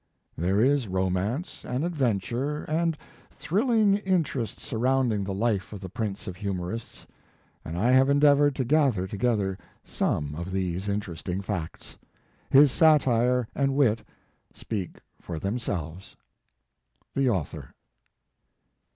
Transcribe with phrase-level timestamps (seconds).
[0.35, 2.97] There is romance, and adven ture, and
[3.29, 7.05] thrilling interest surrounding the life of the prince of humorists,
[7.63, 11.97] and I have endeavored to gather together some of these interesting facts.
[12.49, 14.03] His satire and wit
[14.51, 16.15] speak for themselves.
[17.13, 17.75] THE AUTHOR.